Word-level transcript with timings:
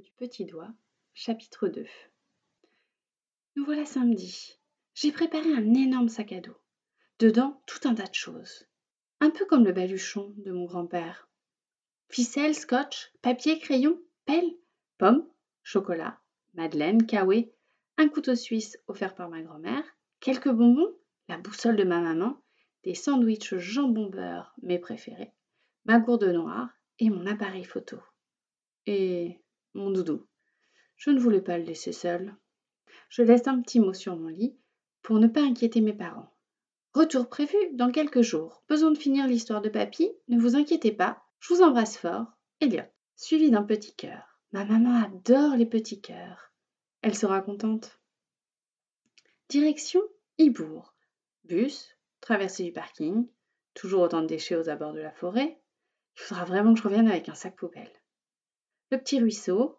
du 0.00 0.10
petit 0.16 0.44
doigt, 0.44 0.72
chapitre 1.14 1.68
2 1.68 1.86
Nous 3.56 3.64
voilà 3.64 3.84
samedi. 3.84 4.58
J'ai 4.94 5.12
préparé 5.12 5.52
un 5.52 5.72
énorme 5.74 6.08
sac 6.08 6.32
à 6.32 6.40
dos. 6.40 6.56
Dedans, 7.20 7.62
tout 7.66 7.88
un 7.88 7.94
tas 7.94 8.06
de 8.08 8.14
choses. 8.14 8.66
Un 9.20 9.30
peu 9.30 9.46
comme 9.46 9.64
le 9.64 9.72
baluchon 9.72 10.34
de 10.38 10.50
mon 10.50 10.64
grand-père. 10.64 11.28
Ficelle, 12.08 12.54
scotch, 12.54 13.12
papier, 13.22 13.58
crayon, 13.58 14.00
pelle, 14.26 14.50
pommes, 14.98 15.28
chocolat, 15.62 16.20
madeleine, 16.54 17.06
kawaii, 17.06 17.52
un 17.96 18.08
couteau 18.08 18.34
suisse 18.34 18.76
offert 18.88 19.14
par 19.14 19.28
ma 19.28 19.42
grand-mère, 19.42 19.84
quelques 20.18 20.50
bonbons, 20.50 20.92
la 21.28 21.38
boussole 21.38 21.76
de 21.76 21.84
ma 21.84 22.00
maman, 22.00 22.42
des 22.82 22.94
sandwichs 22.94 23.56
jambon 23.56 24.10
beurre, 24.10 24.54
mes 24.62 24.78
préférés, 24.78 25.32
ma 25.84 26.00
gourde 26.00 26.24
noire 26.24 26.70
et 26.98 27.10
mon 27.10 27.26
appareil 27.26 27.64
photo. 27.64 27.98
Et 28.86 29.40
mon 29.74 29.90
doudou. 29.90 30.26
Je 30.96 31.10
ne 31.10 31.18
voulais 31.18 31.40
pas 31.40 31.58
le 31.58 31.64
laisser 31.64 31.92
seul. 31.92 32.34
Je 33.08 33.22
laisse 33.22 33.46
un 33.46 33.60
petit 33.60 33.80
mot 33.80 33.92
sur 33.92 34.16
mon 34.16 34.28
lit 34.28 34.56
pour 35.02 35.18
ne 35.18 35.26
pas 35.26 35.42
inquiéter 35.42 35.80
mes 35.80 35.92
parents. 35.92 36.32
Retour 36.94 37.28
prévu 37.28 37.56
dans 37.72 37.90
quelques 37.90 38.22
jours. 38.22 38.62
Besoin 38.68 38.92
de 38.92 38.98
finir 38.98 39.26
l'histoire 39.26 39.60
de 39.60 39.68
papy? 39.68 40.10
Ne 40.28 40.38
vous 40.38 40.56
inquiétez 40.56 40.92
pas. 40.92 41.22
Je 41.40 41.52
vous 41.52 41.62
embrasse 41.62 41.98
fort. 41.98 42.26
Elliot. 42.60 42.84
Suivi 43.16 43.50
d'un 43.50 43.64
petit 43.64 43.94
cœur. 43.94 44.40
Ma 44.52 44.64
maman 44.64 45.02
adore 45.02 45.56
les 45.56 45.66
petits 45.66 46.00
cœurs. 46.00 46.52
Elle 47.02 47.16
sera 47.16 47.40
contente. 47.40 48.00
Direction 49.48 50.00
Ibourg. 50.38 50.94
Bus, 51.44 51.96
traversée 52.20 52.64
du 52.64 52.72
parking, 52.72 53.28
toujours 53.74 54.02
autant 54.02 54.22
de 54.22 54.26
déchets 54.26 54.56
aux 54.56 54.70
abords 54.70 54.94
de 54.94 55.00
la 55.00 55.12
forêt. 55.12 55.60
Il 56.16 56.22
faudra 56.22 56.44
vraiment 56.44 56.72
que 56.72 56.78
je 56.78 56.84
revienne 56.84 57.08
avec 57.08 57.28
un 57.28 57.34
sac 57.34 57.56
poubelle. 57.56 57.92
Le 58.90 58.98
petit 58.98 59.20
ruisseau, 59.20 59.78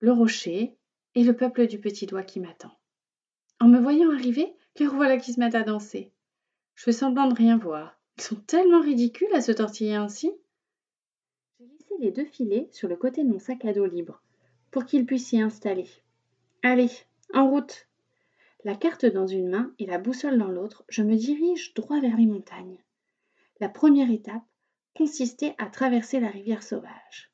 le 0.00 0.12
rocher 0.12 0.76
et 1.14 1.24
le 1.24 1.36
peuple 1.36 1.66
du 1.66 1.78
petit 1.78 2.06
doigt 2.06 2.22
qui 2.22 2.40
m'attend. 2.40 2.72
En 3.60 3.68
me 3.68 3.78
voyant 3.78 4.10
arriver, 4.10 4.54
les 4.78 4.86
revoilà 4.86 5.18
qui 5.18 5.32
se 5.32 5.40
mettent 5.40 5.54
à 5.54 5.62
danser. 5.62 6.12
Je 6.74 6.84
fais 6.84 6.92
semblant 6.92 7.28
de 7.28 7.34
rien 7.34 7.58
voir. 7.58 7.98
Ils 8.16 8.22
sont 8.22 8.36
tellement 8.36 8.80
ridicules 8.80 9.32
à 9.34 9.42
se 9.42 9.52
tortiller 9.52 9.94
ainsi. 9.94 10.32
J'ai 11.58 11.66
laissé 11.66 11.94
les 12.00 12.10
deux 12.10 12.24
filets 12.24 12.68
sur 12.72 12.88
le 12.88 12.96
côté 12.96 13.22
de 13.22 13.28
mon 13.28 13.38
sac 13.38 13.64
à 13.64 13.72
dos 13.72 13.86
libre 13.86 14.22
pour 14.70 14.86
qu'ils 14.86 15.04
puissent 15.04 15.28
s'y 15.28 15.40
installer. 15.40 15.88
Allez, 16.62 16.90
en 17.34 17.48
route 17.48 17.88
La 18.64 18.74
carte 18.74 19.04
dans 19.04 19.26
une 19.26 19.50
main 19.50 19.74
et 19.78 19.86
la 19.86 19.98
boussole 19.98 20.38
dans 20.38 20.48
l'autre, 20.48 20.84
je 20.88 21.02
me 21.02 21.16
dirige 21.16 21.74
droit 21.74 22.00
vers 22.00 22.16
les 22.16 22.26
montagnes. 22.26 22.78
La 23.60 23.68
première 23.68 24.10
étape 24.10 24.44
consistait 24.96 25.54
à 25.58 25.66
traverser 25.66 26.20
la 26.20 26.28
rivière 26.28 26.62
sauvage. 26.62 27.29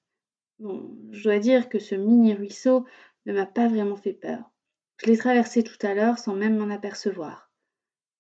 Bon, 0.59 0.97
je 1.11 1.23
dois 1.23 1.39
dire 1.39 1.69
que 1.69 1.79
ce 1.79 1.95
mini 1.95 2.35
ruisseau 2.35 2.87
ne 3.27 3.33
m'a 3.33 3.47
pas 3.47 3.69
vraiment 3.69 3.97
fait 3.97 4.15
peur. 4.15 4.51
Je 4.99 5.07
l'ai 5.07 5.19
traversé 5.19 5.63
tout 5.63 5.79
à 5.87 5.95
l'heure 5.95 6.19
sans 6.19 6.35
même 6.35 6.57
m'en 6.57 6.73
apercevoir. 6.73 7.51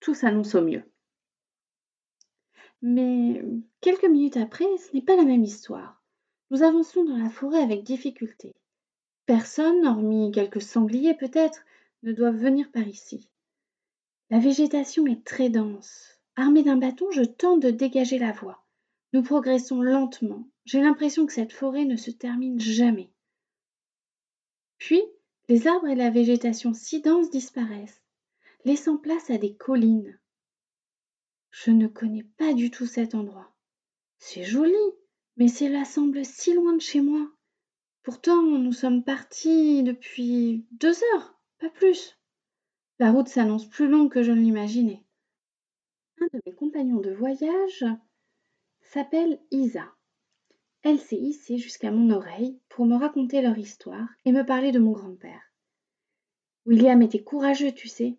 Tout 0.00 0.14
s'annonce 0.14 0.54
au 0.54 0.60
mieux. 0.60 0.84
Mais 2.82 3.42
quelques 3.80 4.04
minutes 4.04 4.36
après, 4.36 4.66
ce 4.76 4.94
n'est 4.94 5.02
pas 5.02 5.16
la 5.16 5.24
même 5.24 5.44
histoire. 5.44 6.02
Nous 6.50 6.62
avançons 6.62 7.04
dans 7.04 7.16
la 7.16 7.30
forêt 7.30 7.62
avec 7.62 7.82
difficulté. 7.82 8.54
Personne, 9.24 9.86
hormis 9.86 10.30
quelques 10.30 10.62
sangliers 10.62 11.14
peut-être, 11.14 11.64
ne 12.02 12.12
doivent 12.12 12.36
venir 12.36 12.70
par 12.70 12.86
ici. 12.86 13.30
La 14.28 14.38
végétation 14.38 15.06
est 15.06 15.24
très 15.24 15.48
dense. 15.48 16.20
Armée 16.36 16.62
d'un 16.62 16.76
bâton, 16.76 17.10
je 17.10 17.22
tente 17.22 17.60
de 17.60 17.70
dégager 17.70 18.18
la 18.18 18.32
voie. 18.32 18.65
Nous 19.16 19.22
progressons 19.22 19.80
lentement. 19.80 20.46
J'ai 20.66 20.82
l'impression 20.82 21.24
que 21.24 21.32
cette 21.32 21.54
forêt 21.54 21.86
ne 21.86 21.96
se 21.96 22.10
termine 22.10 22.60
jamais. 22.60 23.10
Puis, 24.76 25.00
les 25.48 25.66
arbres 25.66 25.88
et 25.88 25.94
la 25.94 26.10
végétation 26.10 26.74
si 26.74 27.00
dense 27.00 27.30
disparaissent, 27.30 28.02
laissant 28.66 28.98
place 28.98 29.30
à 29.30 29.38
des 29.38 29.56
collines. 29.56 30.20
Je 31.50 31.70
ne 31.70 31.86
connais 31.86 32.24
pas 32.36 32.52
du 32.52 32.70
tout 32.70 32.84
cet 32.84 33.14
endroit. 33.14 33.56
C'est 34.18 34.44
joli, 34.44 34.74
mais 35.38 35.48
cela 35.48 35.86
semble 35.86 36.22
si 36.22 36.52
loin 36.52 36.74
de 36.74 36.82
chez 36.82 37.00
moi. 37.00 37.26
Pourtant, 38.02 38.42
nous 38.42 38.72
sommes 38.74 39.02
partis 39.02 39.82
depuis 39.82 40.66
deux 40.72 40.92
heures, 41.14 41.40
pas 41.58 41.70
plus. 41.70 42.18
La 42.98 43.12
route 43.12 43.28
s'annonce 43.28 43.66
plus 43.66 43.88
longue 43.88 44.12
que 44.12 44.22
je 44.22 44.32
ne 44.32 44.42
l'imaginais. 44.42 45.06
Un 46.20 46.26
de 46.34 46.42
mes 46.44 46.54
compagnons 46.54 47.00
de 47.00 47.12
voyage 47.12 47.86
s'appelle 48.86 49.38
Isa. 49.50 49.92
Elle 50.82 50.98
s'est 50.98 51.16
hissée 51.16 51.58
jusqu'à 51.58 51.90
mon 51.90 52.10
oreille 52.10 52.60
pour 52.68 52.86
me 52.86 52.96
raconter 52.96 53.42
leur 53.42 53.58
histoire 53.58 54.08
et 54.24 54.32
me 54.32 54.44
parler 54.44 54.72
de 54.72 54.78
mon 54.78 54.92
grand-père. 54.92 55.52
William 56.64 57.02
était 57.02 57.22
courageux, 57.22 57.72
tu 57.72 57.88
sais. 57.88 58.16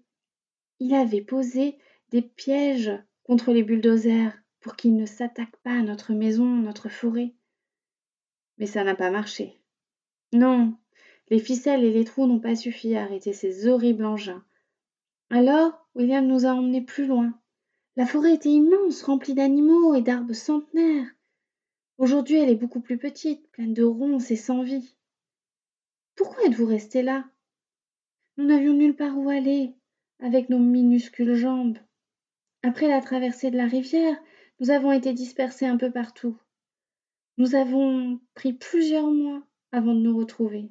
Il 0.79 0.93
avait 0.93 1.21
posé 1.21 1.77
des 2.11 2.21
pièges 2.21 2.91
contre 3.23 3.51
les 3.51 3.63
bulldozers 3.63 4.33
pour 4.59 4.75
qu'ils 4.75 4.95
ne 4.95 5.05
s'attaquent 5.05 5.61
pas 5.63 5.73
à 5.73 5.81
notre 5.81 6.13
maison, 6.13 6.45
notre 6.45 6.89
forêt. 6.89 7.33
Mais 8.57 8.65
ça 8.65 8.83
n'a 8.83 8.95
pas 8.95 9.11
marché. 9.11 9.59
Non, 10.33 10.75
les 11.29 11.39
ficelles 11.39 11.83
et 11.83 11.91
les 11.91 12.03
trous 12.03 12.27
n'ont 12.27 12.39
pas 12.39 12.55
suffi 12.55 12.95
à 12.95 13.03
arrêter 13.03 13.33
ces 13.33 13.67
horribles 13.67 14.05
engins. 14.05 14.43
Alors, 15.29 15.87
William 15.95 16.25
nous 16.25 16.45
a 16.45 16.49
emmenés 16.49 16.83
plus 16.83 17.05
loin. 17.05 17.37
La 17.97 18.05
forêt 18.05 18.35
était 18.35 18.51
immense, 18.51 19.01
remplie 19.01 19.33
d'animaux 19.33 19.95
et 19.95 20.03
d'arbres 20.03 20.35
centenaires. 20.35 21.07
Aujourd'hui, 21.97 22.35
elle 22.35 22.51
est 22.51 22.55
beaucoup 22.55 22.79
plus 22.79 22.99
petite, 22.99 23.49
pleine 23.49 23.73
de 23.73 23.83
ronces 23.83 24.29
et 24.29 24.35
sans 24.35 24.61
vie. 24.61 24.95
Pourquoi 26.13 26.45
êtes-vous 26.45 26.67
resté 26.67 27.01
là? 27.01 27.27
Nous 28.37 28.45
n'avions 28.45 28.73
nulle 28.73 28.95
part 28.95 29.17
où 29.17 29.31
aller, 29.31 29.73
avec 30.19 30.49
nos 30.49 30.59
minuscules 30.59 31.33
jambes. 31.33 31.79
Après 32.61 32.87
la 32.87 33.01
traversée 33.01 33.49
de 33.49 33.57
la 33.57 33.65
rivière, 33.65 34.15
nous 34.59 34.69
avons 34.69 34.91
été 34.91 35.11
dispersés 35.11 35.65
un 35.65 35.77
peu 35.77 35.91
partout. 35.91 36.37
Nous 37.39 37.55
avons 37.55 38.19
pris 38.35 38.53
plusieurs 38.53 39.09
mois 39.09 39.41
avant 39.71 39.95
de 39.95 40.01
nous 40.01 40.15
retrouver. 40.15 40.69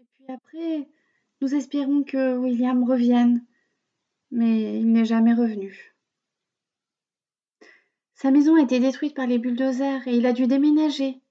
Et 0.00 0.06
puis 0.14 0.24
après, 0.32 0.88
nous 1.42 1.54
espérons 1.54 2.02
que 2.02 2.38
William 2.38 2.82
revienne, 2.82 3.44
mais 4.30 4.80
il 4.80 4.90
n'est 4.90 5.04
jamais 5.04 5.34
revenu. 5.34 5.94
Sa 8.20 8.30
maison 8.30 8.56
a 8.56 8.62
été 8.62 8.80
détruite 8.80 9.14
par 9.14 9.26
les 9.26 9.38
bulldozers 9.38 10.06
et 10.06 10.14
il 10.14 10.26
a 10.26 10.34
dû 10.34 10.46
déménager, 10.46 11.22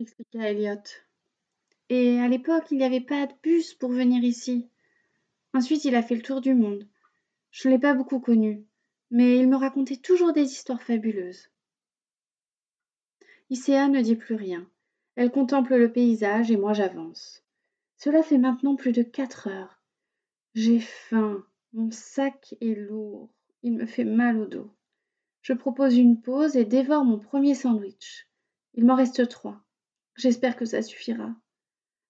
expliqua 0.00 0.50
Elliot. 0.50 0.82
Et 1.88 2.18
à 2.18 2.26
l'époque, 2.26 2.64
il 2.72 2.78
n'y 2.78 2.84
avait 2.84 3.00
pas 3.00 3.24
de 3.26 3.32
bus 3.40 3.74
pour 3.74 3.92
venir 3.92 4.24
ici. 4.24 4.68
Ensuite, 5.54 5.84
il 5.84 5.94
a 5.94 6.02
fait 6.02 6.16
le 6.16 6.22
tour 6.22 6.40
du 6.40 6.54
monde. 6.54 6.88
Je 7.52 7.68
ne 7.68 7.74
l'ai 7.74 7.78
pas 7.78 7.94
beaucoup 7.94 8.18
connu, 8.18 8.66
mais 9.12 9.38
il 9.38 9.48
me 9.48 9.54
racontait 9.54 9.98
toujours 9.98 10.32
des 10.32 10.42
histoires 10.42 10.82
fabuleuses. 10.82 11.50
Icéa 13.48 13.86
ne 13.86 14.00
dit 14.00 14.16
plus 14.16 14.34
rien. 14.34 14.68
Elle 15.14 15.30
contemple 15.30 15.76
le 15.76 15.92
paysage 15.92 16.50
et 16.50 16.56
moi 16.56 16.72
j'avance. 16.72 17.44
Cela 17.96 18.24
fait 18.24 18.38
maintenant 18.38 18.74
plus 18.74 18.90
de 18.90 19.04
quatre 19.04 19.46
heures. 19.46 19.80
J'ai 20.56 20.80
faim. 20.80 21.46
Mon 21.74 21.92
sac 21.92 22.56
est 22.60 22.74
lourd. 22.74 23.30
Il 23.62 23.74
me 23.74 23.86
fait 23.86 24.02
mal 24.02 24.36
au 24.36 24.46
dos. 24.46 24.72
Je 25.42 25.52
propose 25.52 25.96
une 25.96 26.20
pause 26.20 26.56
et 26.56 26.64
dévore 26.64 27.04
mon 27.04 27.18
premier 27.18 27.54
sandwich. 27.54 28.28
Il 28.74 28.84
m'en 28.84 28.94
reste 28.94 29.28
trois. 29.28 29.60
J'espère 30.16 30.56
que 30.56 30.64
ça 30.64 30.82
suffira. 30.82 31.34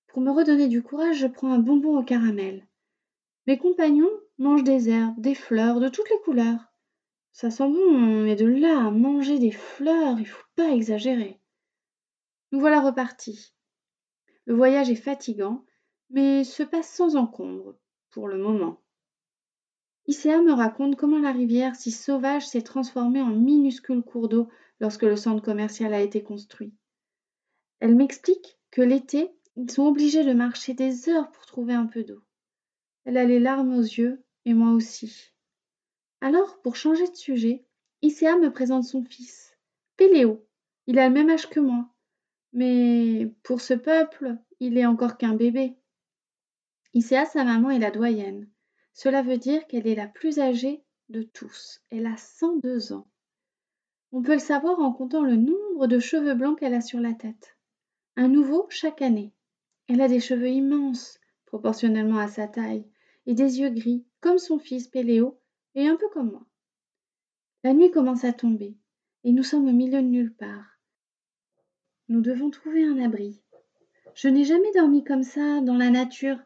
Pour 0.08 0.20
me 0.20 0.32
redonner 0.32 0.66
du 0.66 0.82
courage, 0.82 1.18
je 1.18 1.26
prends 1.28 1.52
un 1.52 1.60
bonbon 1.60 1.98
au 1.98 2.02
caramel. 2.02 2.66
Mes 3.46 3.58
compagnons 3.58 4.10
mangent 4.38 4.64
des 4.64 4.88
herbes, 4.88 5.20
des 5.20 5.34
fleurs, 5.34 5.80
de 5.80 5.88
toutes 5.88 6.10
les 6.10 6.20
couleurs. 6.24 6.72
Ça 7.32 7.50
sent 7.50 7.68
bon, 7.68 8.22
mais 8.24 8.34
de 8.34 8.46
là 8.46 8.86
à 8.86 8.90
manger 8.90 9.38
des 9.38 9.52
fleurs, 9.52 10.18
il 10.18 10.26
faut 10.26 10.44
pas 10.56 10.70
exagérer. 10.70 11.40
Nous 12.50 12.58
voilà 12.58 12.80
repartis. 12.80 13.54
Le 14.46 14.54
voyage 14.54 14.90
est 14.90 14.96
fatigant, 14.96 15.64
mais 16.10 16.42
se 16.42 16.64
passe 16.64 16.90
sans 16.90 17.14
encombre, 17.14 17.76
pour 18.10 18.26
le 18.26 18.38
moment. 18.38 18.82
Icéa 20.06 20.42
me 20.42 20.52
raconte 20.52 20.96
comment 20.96 21.18
la 21.18 21.32
rivière 21.32 21.76
si 21.76 21.90
sauvage 21.90 22.46
s'est 22.48 22.62
transformée 22.62 23.20
en 23.20 23.30
minuscule 23.30 24.02
cours 24.02 24.28
d'eau 24.28 24.48
lorsque 24.80 25.02
le 25.02 25.16
centre 25.16 25.42
commercial 25.42 25.92
a 25.94 26.00
été 26.00 26.22
construit. 26.22 26.72
Elle 27.80 27.94
m'explique 27.94 28.58
que 28.70 28.82
l'été, 28.82 29.30
ils 29.56 29.70
sont 29.70 29.86
obligés 29.86 30.24
de 30.24 30.32
marcher 30.32 30.74
des 30.74 31.08
heures 31.08 31.30
pour 31.30 31.46
trouver 31.46 31.74
un 31.74 31.86
peu 31.86 32.02
d'eau. 32.02 32.22
Elle 33.04 33.16
a 33.16 33.24
les 33.24 33.40
larmes 33.40 33.74
aux 33.74 33.82
yeux, 33.82 34.24
et 34.44 34.54
moi 34.54 34.72
aussi. 34.72 35.32
Alors, 36.20 36.60
pour 36.62 36.76
changer 36.76 37.08
de 37.08 37.16
sujet, 37.16 37.64
Icéa 38.02 38.36
me 38.36 38.52
présente 38.52 38.84
son 38.84 39.04
fils, 39.04 39.56
Péléo. 39.96 40.46
Il 40.86 40.98
a 40.98 41.08
le 41.08 41.14
même 41.14 41.30
âge 41.30 41.48
que 41.48 41.60
moi. 41.60 41.88
Mais 42.52 43.32
pour 43.42 43.60
ce 43.60 43.74
peuple, 43.74 44.36
il 44.58 44.76
est 44.76 44.86
encore 44.86 45.16
qu'un 45.18 45.34
bébé. 45.34 45.76
Icéa, 46.94 47.26
sa 47.26 47.44
maman, 47.44 47.70
est 47.70 47.78
la 47.78 47.90
doyenne. 47.90 48.48
Cela 48.92 49.22
veut 49.22 49.38
dire 49.38 49.66
qu'elle 49.66 49.86
est 49.86 49.94
la 49.94 50.08
plus 50.08 50.38
âgée 50.38 50.82
de 51.08 51.22
tous. 51.22 51.80
Elle 51.90 52.06
a 52.06 52.16
102 52.16 52.92
ans. 52.92 53.06
On 54.12 54.22
peut 54.22 54.34
le 54.34 54.38
savoir 54.38 54.80
en 54.80 54.92
comptant 54.92 55.22
le 55.22 55.36
nombre 55.36 55.86
de 55.86 55.98
cheveux 55.98 56.34
blancs 56.34 56.58
qu'elle 56.58 56.74
a 56.74 56.80
sur 56.80 57.00
la 57.00 57.14
tête. 57.14 57.56
Un 58.16 58.28
nouveau 58.28 58.66
chaque 58.68 59.02
année. 59.02 59.32
Elle 59.88 60.00
a 60.00 60.08
des 60.08 60.20
cheveux 60.20 60.50
immenses, 60.50 61.18
proportionnellement 61.46 62.18
à 62.18 62.28
sa 62.28 62.48
taille, 62.48 62.86
et 63.26 63.34
des 63.34 63.60
yeux 63.60 63.70
gris, 63.70 64.04
comme 64.20 64.38
son 64.38 64.58
fils 64.58 64.88
Péléo, 64.88 65.40
et 65.74 65.86
un 65.88 65.96
peu 65.96 66.08
comme 66.12 66.30
moi. 66.30 66.46
La 67.62 67.72
nuit 67.72 67.90
commence 67.90 68.24
à 68.24 68.32
tomber, 68.32 68.76
et 69.24 69.32
nous 69.32 69.42
sommes 69.42 69.68
au 69.68 69.72
milieu 69.72 70.02
de 70.02 70.08
nulle 70.08 70.34
part. 70.34 70.78
Nous 72.08 72.20
devons 72.20 72.50
trouver 72.50 72.84
un 72.84 72.98
abri. 72.98 73.40
Je 74.14 74.28
n'ai 74.28 74.44
jamais 74.44 74.72
dormi 74.74 75.04
comme 75.04 75.22
ça, 75.22 75.60
dans 75.60 75.76
la 75.76 75.90
nature. 75.90 76.38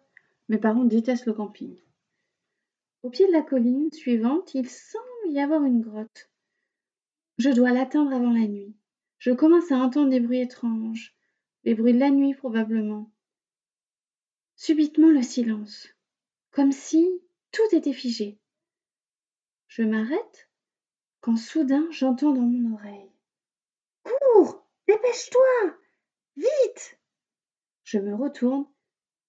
Mes 0.49 0.59
parents 0.59 0.85
détestent 0.85 1.27
le 1.27 1.33
camping. 1.33 1.75
Au 3.05 3.11
pied 3.11 3.27
de 3.27 3.33
la 3.33 3.43
colline 3.43 3.93
suivante, 3.93 4.55
il 4.55 4.67
semble 4.67 5.29
y 5.29 5.39
avoir 5.39 5.63
une 5.63 5.83
grotte. 5.83 6.31
Je 7.37 7.51
dois 7.51 7.71
l'atteindre 7.71 8.15
avant 8.15 8.33
la 8.33 8.47
nuit. 8.47 8.75
Je 9.19 9.31
commence 9.31 9.71
à 9.71 9.77
entendre 9.77 10.09
des 10.09 10.21
bruits 10.21 10.41
étranges, 10.41 11.15
des 11.65 11.75
bruits 11.75 11.93
de 11.93 11.99
la 11.99 12.09
nuit 12.09 12.35
probablement. 12.35 13.13
Subitement 14.57 15.11
le 15.11 15.21
silence, 15.21 15.87
comme 16.51 16.73
si 16.73 17.07
tout 17.53 17.77
était 17.77 17.93
figé. 17.93 18.39
Je 19.69 19.83
m'arrête 19.83 20.49
quand 21.21 21.37
soudain 21.37 21.87
j'entends 21.91 22.33
dans 22.33 22.41
mon 22.41 22.73
oreille. 22.73 23.13
Cours, 24.03 24.67
dépêche-toi, 24.89 25.77
vite. 26.39 26.99
Je 27.83 27.99
me 27.99 28.15
retourne 28.15 28.67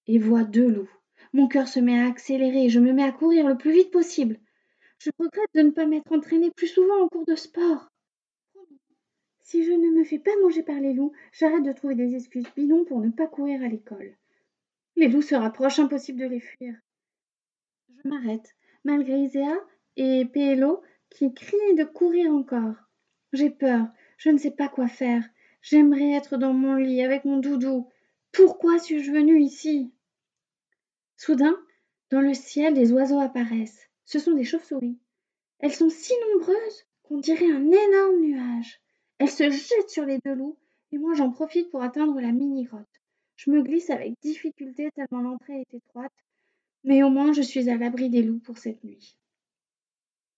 et 0.08 0.18
vois 0.18 0.46
deux 0.46 0.70
loups. 0.70 0.92
Mon 1.36 1.50
cœur 1.50 1.68
se 1.68 1.82
met 1.82 2.00
à 2.00 2.08
accélérer 2.08 2.64
et 2.64 2.70
je 2.70 2.80
me 2.80 2.94
mets 2.94 3.04
à 3.04 3.12
courir 3.12 3.46
le 3.46 3.58
plus 3.58 3.74
vite 3.74 3.92
possible. 3.92 4.40
Je 5.00 5.10
regrette 5.20 5.54
de 5.54 5.64
ne 5.64 5.72
pas 5.72 5.86
m'être 5.86 6.14
entraînée 6.14 6.50
plus 6.50 6.70
souvent 6.70 7.04
en 7.04 7.10
cours 7.10 7.26
de 7.26 7.36
sport. 7.36 7.92
Si 9.42 9.66
je 9.66 9.72
ne 9.72 10.00
me 10.00 10.06
fais 10.06 10.18
pas 10.18 10.32
manger 10.42 10.64
par 10.64 10.80
les 10.80 10.94
loups, 10.94 11.12
j'arrête 11.34 11.66
de 11.66 11.74
trouver 11.74 11.96
des 11.96 12.16
excuses 12.16 12.48
bidons 12.56 12.86
pour 12.86 13.02
ne 13.02 13.10
pas 13.10 13.28
courir 13.28 13.62
à 13.64 13.68
l'école. 13.68 14.16
Les 14.96 15.10
loups 15.10 15.22
se 15.22 15.36
rapprochent, 15.36 15.80
impossible 15.80 16.22
de 16.22 16.28
les 16.28 16.40
fuir. 16.40 16.74
Je 18.02 18.08
m'arrête, 18.08 18.56
malgré 18.86 19.20
Iséa 19.20 19.58
et 19.98 20.24
Pélo 20.24 20.84
qui 21.10 21.34
crient 21.34 21.76
de 21.78 21.84
courir 21.84 22.32
encore. 22.32 22.76
J'ai 23.34 23.50
peur, 23.50 23.90
je 24.18 24.30
ne 24.30 24.38
sais 24.38 24.52
pas 24.52 24.70
quoi 24.70 24.88
faire. 24.88 25.28
J'aimerais 25.62 26.14
être 26.14 26.38
dans 26.38 26.54
mon 26.54 26.76
lit 26.76 27.04
avec 27.04 27.26
mon 27.26 27.40
doudou. 27.40 27.90
Pourquoi 28.32 28.80
suis-je 28.80 29.12
venue 29.12 29.42
ici? 29.42 29.92
Soudain, 31.18 31.58
dans 32.12 32.22
le 32.22 32.34
ciel, 32.34 32.74
des 32.74 32.92
oiseaux 32.92 33.20
apparaissent. 33.20 33.90
Ce 34.06 34.20
sont 34.20 34.34
des 34.34 34.44
chauves-souris. 34.44 35.00
Elles 35.60 35.74
sont 35.74 35.90
si 35.90 36.14
nombreuses 36.34 36.86
qu'on 37.04 37.18
dirait 37.18 37.52
un 37.52 37.72
énorme 37.72 38.22
nuage. 38.22 38.82
Elles 39.18 39.30
se 39.30 39.50
jettent 39.50 39.90
sur 39.90 40.06
les 40.06 40.20
deux 40.20 40.36
loups 40.36 40.58
et 40.92 40.98
moi 40.98 41.14
j'en 41.14 41.32
profite 41.32 41.70
pour 41.70 41.82
atteindre 41.82 42.20
la 42.20 42.32
mini-grotte. 42.32 43.02
Je 43.36 43.52
me 43.52 43.62
glisse 43.62 43.90
avec 43.90 44.14
difficulté 44.22 44.90
tellement 44.96 45.22
l'entrée 45.22 45.62
est 45.62 45.74
étroite, 45.74 46.14
mais 46.84 47.04
au 47.04 47.10
moins 47.10 47.34
je 47.34 47.42
suis 47.42 47.70
à 47.70 47.78
l'abri 47.78 48.10
des 48.10 48.24
loups 48.24 48.40
pour 48.40 48.58
cette 48.58 48.84
nuit. 48.84 49.18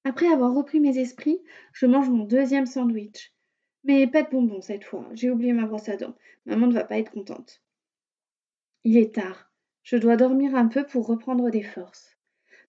Après 0.04 0.28
avoir 0.28 0.54
repris 0.54 0.80
mes 0.80 0.98
esprits, 0.98 1.42
je 1.74 1.86
mange 1.86 2.10
mon 2.10 2.24
deuxième 2.24 2.66
sandwich. 2.66 3.34
Mais 3.84 4.08
pas 4.08 4.24
de 4.24 4.30
bonbons 4.30 4.62
cette 4.62 4.84
fois, 4.84 5.08
j'ai 5.14 5.30
oublié 5.30 5.54
ma 5.54 5.66
brosse 5.66 5.90
à 5.90 5.98
dents. 5.98 6.16
Maman 6.46 6.68
ne 6.68 6.74
va 6.74 6.86
pas 6.86 6.98
être 6.98 7.12
contente. 7.12 7.62
Il 8.84 8.98
est 8.98 9.14
tard. 9.14 9.47
Je 9.88 9.96
dois 9.96 10.18
dormir 10.18 10.54
un 10.54 10.68
peu 10.68 10.86
pour 10.86 11.08
reprendre 11.08 11.50
des 11.50 11.64
forces. 11.64 12.18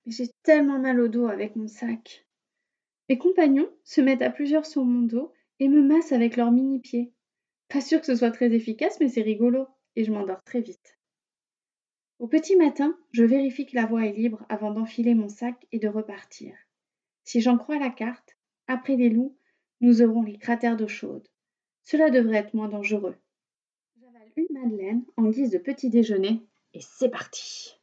Mais 0.07 0.13
j'ai 0.13 0.31
tellement 0.45 0.79
mal 0.79 1.01
au 1.01 1.09
dos 1.09 1.27
avec 1.27 1.57
mon 1.57 1.67
sac. 1.67 2.25
Mes 3.09 3.19
compagnons 3.19 3.69
se 3.83 4.01
mettent 4.01 4.23
à 4.23 4.31
plusieurs 4.31 4.67
sur 4.67 4.85
mon 4.85 5.03
dos 5.03 5.33
et 5.59 5.67
me 5.67 5.83
massent 5.83 6.13
avec 6.13 6.37
leurs 6.37 6.53
mini-pieds. 6.53 7.13
Pas 7.69 7.81
sûr 7.81 7.99
que 7.99 8.07
ce 8.07 8.15
soit 8.15 8.31
très 8.31 8.53
efficace, 8.53 9.01
mais 9.01 9.09
c'est 9.09 9.23
rigolo, 9.23 9.67
et 9.97 10.05
je 10.05 10.13
m'endors 10.13 10.45
très 10.45 10.61
vite. 10.61 10.97
Au 12.21 12.29
petit 12.29 12.55
matin, 12.55 12.97
je 13.11 13.25
vérifie 13.25 13.67
que 13.67 13.75
la 13.75 13.87
voie 13.87 14.07
est 14.07 14.13
libre 14.13 14.47
avant 14.49 14.71
d'enfiler 14.71 15.17
mon 15.17 15.29
sac 15.29 15.67
et 15.73 15.81
de 15.81 15.89
repartir. 15.89 16.55
Si 17.25 17.41
j'en 17.41 17.59
crois 17.59 17.81
la 17.81 17.91
carte, 17.91 18.37
après 18.69 18.95
les 18.95 19.11
loups, 19.11 19.37
nous 19.81 20.03
aurons 20.03 20.23
les 20.23 20.39
cratères 20.39 20.77
d'eau 20.77 20.87
chaude. 20.87 21.27
Cela 21.83 22.11
devrait 22.11 22.37
être 22.37 22.55
moins 22.55 22.69
dangereux. 22.69 23.17
J'avale 24.01 24.31
une 24.37 24.47
madeleine 24.53 25.05
en 25.17 25.31
guise 25.31 25.51
de 25.51 25.59
petit 25.59 25.91
déjeuner, 25.91 26.47
et 26.75 26.81
c'est 26.81 27.09
parti. 27.09 27.78